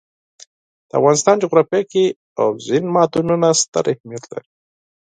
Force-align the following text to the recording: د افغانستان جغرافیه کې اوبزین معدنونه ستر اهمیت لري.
د 0.87 0.91
افغانستان 0.99 1.35
جغرافیه 1.43 1.81
کې 1.91 2.03
اوبزین 2.41 2.83
معدنونه 2.95 3.47
ستر 3.61 3.83
اهمیت 3.93 4.23
لري. 4.31 4.49